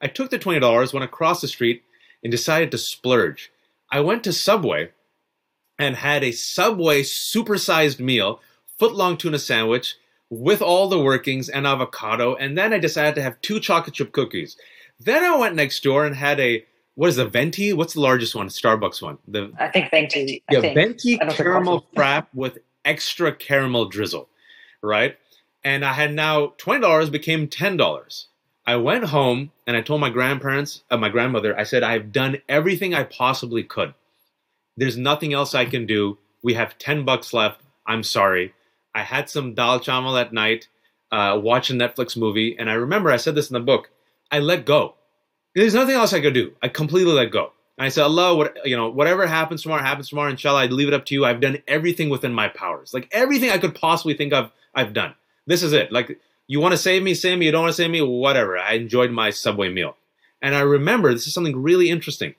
I 0.00 0.06
took 0.06 0.30
the 0.30 0.38
$20, 0.38 0.92
went 0.92 1.04
across 1.04 1.40
the 1.40 1.48
street, 1.48 1.84
and 2.24 2.30
decided 2.30 2.70
to 2.72 2.78
splurge. 2.78 3.52
I 3.92 4.00
went 4.00 4.24
to 4.24 4.32
Subway 4.32 4.90
and 5.78 5.96
had 5.96 6.24
a 6.24 6.32
Subway 6.32 7.02
supersized 7.02 8.00
meal, 8.00 8.40
foot-long 8.78 9.16
tuna 9.16 9.38
sandwich 9.38 9.96
with 10.30 10.62
all 10.62 10.88
the 10.88 11.00
workings 11.00 11.48
and 11.48 11.66
avocado, 11.66 12.34
and 12.34 12.56
then 12.58 12.72
I 12.72 12.78
decided 12.78 13.14
to 13.16 13.22
have 13.22 13.40
two 13.42 13.60
chocolate 13.60 13.94
chip 13.94 14.12
cookies. 14.12 14.56
Then 14.98 15.22
I 15.22 15.36
went 15.36 15.54
next 15.54 15.82
door 15.82 16.04
and 16.06 16.16
had 16.16 16.40
a 16.40 16.64
what 16.96 17.08
is 17.08 17.16
the 17.16 17.26
venti? 17.26 17.72
What's 17.72 17.94
the 17.94 18.00
largest 18.00 18.36
one? 18.36 18.48
Starbucks 18.48 19.02
one. 19.02 19.18
The 19.26 19.52
I 19.58 19.68
think 19.68 19.90
venti. 19.90 20.44
Yeah, 20.50 20.60
venti 20.60 21.18
caramel 21.18 21.86
frap 21.96 22.26
with 22.34 22.58
extra 22.84 23.34
caramel 23.34 23.86
drizzle, 23.86 24.28
right? 24.80 25.16
And 25.64 25.84
I 25.84 25.92
had 25.92 26.14
now 26.14 26.54
twenty 26.56 26.80
dollars 26.80 27.10
became 27.10 27.48
ten 27.48 27.76
dollars. 27.76 28.28
I 28.66 28.76
went 28.76 29.04
home 29.04 29.52
and 29.66 29.76
I 29.76 29.82
told 29.82 30.00
my 30.00 30.10
grandparents, 30.10 30.82
uh, 30.90 30.96
my 30.96 31.10
grandmother, 31.10 31.58
I 31.58 31.64
said, 31.64 31.82
I've 31.82 32.12
done 32.12 32.38
everything 32.48 32.94
I 32.94 33.04
possibly 33.04 33.62
could. 33.62 33.94
There's 34.76 34.96
nothing 34.96 35.32
else 35.34 35.54
I 35.54 35.66
can 35.66 35.86
do. 35.86 36.18
We 36.42 36.54
have 36.54 36.78
10 36.78 37.04
bucks 37.04 37.32
left. 37.32 37.60
I'm 37.86 38.02
sorry. 38.02 38.54
I 38.94 39.02
had 39.02 39.28
some 39.28 39.54
dal 39.54 39.80
chawal 39.80 40.20
at 40.20 40.32
night, 40.32 40.68
uh, 41.12 41.36
a 41.36 41.40
Netflix 41.40 42.16
movie, 42.16 42.56
and 42.58 42.70
I 42.70 42.74
remember 42.74 43.10
I 43.10 43.18
said 43.18 43.34
this 43.34 43.50
in 43.50 43.54
the 43.54 43.60
book. 43.60 43.90
I 44.30 44.38
let 44.38 44.64
go. 44.64 44.94
There's 45.54 45.74
nothing 45.74 45.94
else 45.94 46.12
I 46.12 46.20
could 46.20 46.34
do. 46.34 46.54
I 46.62 46.68
completely 46.68 47.12
let 47.12 47.30
go. 47.30 47.52
And 47.76 47.84
I 47.84 47.88
said, 47.88 48.04
Allah, 48.04 48.34
what, 48.34 48.56
you 48.64 48.76
know, 48.76 48.88
whatever 48.88 49.26
happens 49.26 49.62
tomorrow 49.62 49.82
happens 49.82 50.08
tomorrow. 50.08 50.30
Inshallah, 50.30 50.62
I 50.62 50.66
leave 50.66 50.88
it 50.88 50.94
up 50.94 51.04
to 51.06 51.14
you. 51.14 51.24
I've 51.24 51.40
done 51.40 51.58
everything 51.68 52.08
within 52.08 52.32
my 52.32 52.48
powers. 52.48 52.94
Like 52.94 53.08
everything 53.12 53.50
I 53.50 53.58
could 53.58 53.74
possibly 53.74 54.14
think 54.14 54.32
of, 54.32 54.50
I've 54.74 54.92
done. 54.92 55.14
This 55.46 55.62
is 55.62 55.72
it. 55.72 55.92
Like 55.92 56.18
you 56.46 56.60
want 56.60 56.72
to 56.72 56.78
save 56.78 57.02
me, 57.02 57.14
save 57.14 57.38
me. 57.38 57.46
You 57.46 57.52
don't 57.52 57.62
want 57.62 57.72
to 57.72 57.82
save 57.82 57.90
me, 57.90 58.02
whatever. 58.02 58.58
I 58.58 58.74
enjoyed 58.74 59.10
my 59.10 59.30
Subway 59.30 59.70
meal. 59.70 59.96
And 60.42 60.54
I 60.54 60.60
remember 60.60 61.12
this 61.12 61.26
is 61.26 61.34
something 61.34 61.62
really 61.62 61.88
interesting. 61.88 62.34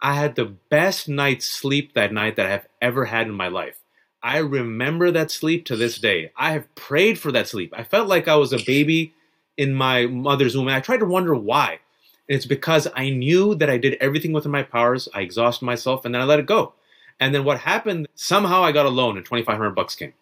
I 0.00 0.14
had 0.14 0.34
the 0.34 0.46
best 0.46 1.08
night's 1.08 1.46
sleep 1.46 1.92
that 1.92 2.12
night 2.12 2.36
that 2.36 2.46
I've 2.46 2.66
ever 2.80 3.04
had 3.04 3.26
in 3.26 3.34
my 3.34 3.48
life. 3.48 3.76
I 4.22 4.38
remember 4.38 5.10
that 5.10 5.30
sleep 5.30 5.66
to 5.66 5.76
this 5.76 5.98
day. 5.98 6.32
I 6.36 6.52
have 6.52 6.74
prayed 6.74 7.18
for 7.18 7.32
that 7.32 7.48
sleep. 7.48 7.74
I 7.76 7.84
felt 7.84 8.08
like 8.08 8.28
I 8.28 8.36
was 8.36 8.52
a 8.52 8.64
baby 8.64 9.14
in 9.56 9.74
my 9.74 10.06
mother's 10.06 10.56
womb. 10.56 10.68
And 10.68 10.76
I 10.76 10.80
tried 10.80 11.00
to 11.00 11.06
wonder 11.06 11.34
why. 11.34 11.80
And 12.28 12.36
it's 12.36 12.46
because 12.46 12.88
I 12.94 13.10
knew 13.10 13.54
that 13.56 13.68
I 13.68 13.76
did 13.76 13.98
everything 14.00 14.32
within 14.32 14.52
my 14.52 14.62
powers. 14.62 15.08
I 15.14 15.20
exhausted 15.20 15.64
myself 15.64 16.04
and 16.04 16.14
then 16.14 16.22
I 16.22 16.24
let 16.24 16.38
it 16.38 16.46
go. 16.46 16.74
And 17.18 17.34
then 17.34 17.44
what 17.44 17.60
happened? 17.60 18.08
Somehow 18.14 18.62
I 18.62 18.72
got 18.72 18.86
a 18.86 18.90
loan 18.90 19.18
and 19.18 19.26
2,500 19.26 19.70
bucks 19.72 19.94
came. 19.94 20.14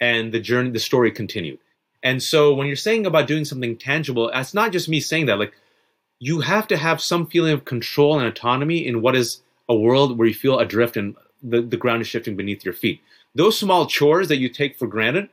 And 0.00 0.32
the 0.32 0.40
journey, 0.40 0.70
the 0.70 0.80
story 0.80 1.12
continued. 1.12 1.58
And 2.06 2.22
so 2.22 2.54
when 2.54 2.68
you're 2.68 2.76
saying 2.76 3.04
about 3.04 3.26
doing 3.26 3.44
something 3.44 3.76
tangible, 3.76 4.30
it's 4.32 4.54
not 4.54 4.70
just 4.70 4.88
me 4.88 5.00
saying 5.00 5.26
that. 5.26 5.40
Like 5.40 5.52
you 6.20 6.38
have 6.38 6.68
to 6.68 6.76
have 6.76 7.00
some 7.00 7.26
feeling 7.26 7.52
of 7.52 7.64
control 7.64 8.16
and 8.16 8.28
autonomy 8.28 8.86
in 8.86 9.02
what 9.02 9.16
is 9.16 9.42
a 9.68 9.74
world 9.74 10.16
where 10.16 10.28
you 10.28 10.34
feel 10.34 10.60
adrift 10.60 10.96
and 10.96 11.16
the, 11.42 11.62
the 11.62 11.76
ground 11.76 12.02
is 12.02 12.06
shifting 12.06 12.36
beneath 12.36 12.64
your 12.64 12.74
feet. 12.74 13.00
Those 13.34 13.58
small 13.58 13.86
chores 13.86 14.28
that 14.28 14.36
you 14.36 14.48
take 14.48 14.78
for 14.78 14.86
granted, 14.86 15.30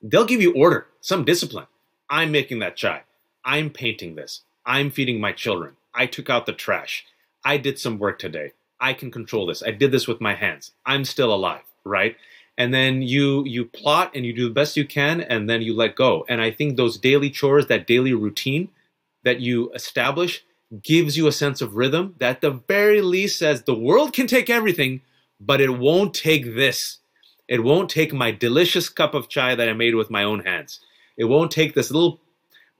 they'll 0.00 0.24
give 0.24 0.40
you 0.40 0.54
order, 0.54 0.86
some 1.00 1.24
discipline. 1.24 1.66
I'm 2.08 2.30
making 2.30 2.60
that 2.60 2.76
chai. 2.76 3.02
I'm 3.44 3.68
painting 3.68 4.14
this. 4.14 4.42
I'm 4.64 4.88
feeding 4.92 5.20
my 5.20 5.32
children. 5.32 5.74
I 5.92 6.06
took 6.06 6.30
out 6.30 6.46
the 6.46 6.52
trash. 6.52 7.04
I 7.44 7.56
did 7.56 7.80
some 7.80 7.98
work 7.98 8.20
today. 8.20 8.52
I 8.80 8.92
can 8.92 9.10
control 9.10 9.46
this. 9.46 9.64
I 9.64 9.72
did 9.72 9.90
this 9.90 10.06
with 10.06 10.20
my 10.20 10.36
hands. 10.36 10.70
I'm 10.86 11.04
still 11.04 11.34
alive, 11.34 11.64
right? 11.82 12.14
And 12.58 12.72
then 12.72 13.02
you 13.02 13.44
you 13.44 13.64
plot 13.64 14.12
and 14.14 14.26
you 14.26 14.32
do 14.32 14.48
the 14.48 14.54
best 14.54 14.76
you 14.76 14.86
can 14.86 15.20
and 15.20 15.48
then 15.48 15.62
you 15.62 15.74
let 15.74 15.96
go. 15.96 16.24
And 16.28 16.40
I 16.40 16.50
think 16.50 16.76
those 16.76 16.98
daily 16.98 17.30
chores, 17.30 17.66
that 17.66 17.86
daily 17.86 18.12
routine 18.12 18.68
that 19.24 19.40
you 19.40 19.70
establish 19.72 20.44
gives 20.82 21.16
you 21.16 21.26
a 21.26 21.32
sense 21.32 21.60
of 21.60 21.76
rhythm 21.76 22.14
that 22.18 22.40
the 22.40 22.50
very 22.50 23.00
least 23.00 23.38
says 23.38 23.62
the 23.62 23.74
world 23.74 24.12
can 24.12 24.26
take 24.26 24.48
everything, 24.48 25.02
but 25.40 25.60
it 25.60 25.78
won't 25.78 26.14
take 26.14 26.54
this. 26.54 26.98
It 27.48 27.62
won't 27.62 27.90
take 27.90 28.12
my 28.12 28.30
delicious 28.30 28.88
cup 28.88 29.14
of 29.14 29.28
chai 29.28 29.54
that 29.54 29.68
I 29.68 29.74
made 29.74 29.94
with 29.94 30.10
my 30.10 30.24
own 30.24 30.40
hands. 30.44 30.80
It 31.16 31.24
won't 31.24 31.50
take 31.50 31.74
this 31.74 31.90
little 31.90 32.20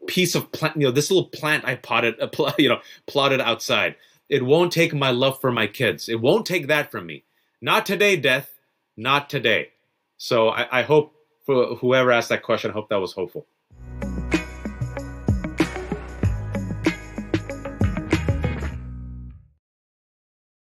piece 0.06 0.34
of 0.34 0.50
plant, 0.52 0.76
you 0.76 0.84
know, 0.84 0.90
this 0.90 1.10
little 1.10 1.28
plant 1.28 1.64
I 1.64 1.74
potted, 1.76 2.14
you 2.58 2.68
know, 2.68 2.80
plotted 3.06 3.40
outside. 3.40 3.96
It 4.28 4.44
won't 4.44 4.72
take 4.72 4.94
my 4.94 5.10
love 5.10 5.40
for 5.40 5.52
my 5.52 5.66
kids. 5.66 6.08
It 6.08 6.20
won't 6.20 6.46
take 6.46 6.68
that 6.68 6.90
from 6.90 7.06
me. 7.06 7.24
Not 7.60 7.84
today, 7.84 8.16
death. 8.16 8.51
Not 8.96 9.30
today. 9.30 9.70
So 10.16 10.48
I, 10.50 10.80
I 10.80 10.82
hope 10.82 11.14
for 11.44 11.74
whoever 11.76 12.12
asked 12.12 12.28
that 12.28 12.42
question, 12.42 12.70
I 12.70 12.74
hope 12.74 12.88
that 12.90 12.96
was 12.96 13.12
hopeful. 13.12 13.46